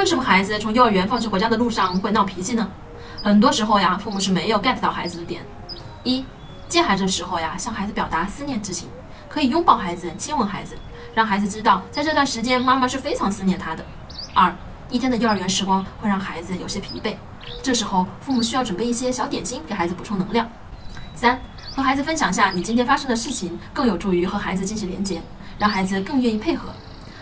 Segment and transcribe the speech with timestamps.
[0.00, 2.66] 为什么孩子从幼儿园放学回家的路上会闹脾气呢？
[3.22, 5.42] 很多时候呀，父母是没有 get 到孩子的点。
[6.04, 6.24] 一，
[6.70, 8.88] 接孩子的时候呀，向孩子表达思念之情，
[9.28, 10.74] 可以拥抱孩子，亲吻孩子，
[11.14, 13.84] 让孩子知道在这段时间妈妈是非常思念他的。
[14.34, 14.50] 二，
[14.88, 17.14] 一天的幼儿园时光会让孩子有些疲惫，
[17.62, 20.50] 这时候父母需要准备一些小点心给孩子补充能量。
[21.14, 21.38] 三，
[21.76, 25.20] 和孩子分享下你今天发生的事情，更有助于和孩子进行连接，
[25.58, 26.70] 让孩子更愿意配合。